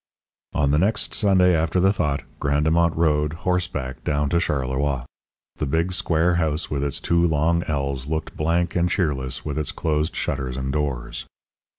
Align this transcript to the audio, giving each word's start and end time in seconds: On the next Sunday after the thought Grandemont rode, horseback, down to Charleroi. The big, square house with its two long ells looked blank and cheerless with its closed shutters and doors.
On 0.55 0.71
the 0.71 0.79
next 0.79 1.13
Sunday 1.13 1.55
after 1.55 1.79
the 1.79 1.93
thought 1.93 2.23
Grandemont 2.39 2.95
rode, 2.95 3.33
horseback, 3.45 4.03
down 4.03 4.29
to 4.31 4.39
Charleroi. 4.39 5.05
The 5.57 5.67
big, 5.67 5.93
square 5.93 6.37
house 6.37 6.71
with 6.71 6.83
its 6.83 6.99
two 6.99 7.23
long 7.27 7.61
ells 7.65 8.07
looked 8.07 8.35
blank 8.35 8.75
and 8.75 8.89
cheerless 8.89 9.45
with 9.45 9.59
its 9.59 9.71
closed 9.71 10.15
shutters 10.15 10.57
and 10.57 10.73
doors. 10.73 11.27